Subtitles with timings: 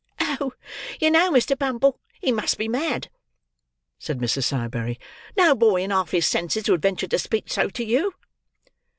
[0.19, 0.53] "Oh,
[0.99, 1.55] you know, Mr.
[1.55, 3.11] Bumble, he must be mad,"
[3.99, 4.45] said Mrs.
[4.45, 4.99] Sowerberry.
[5.37, 8.15] "No boy in half his senses could venture to speak so to you."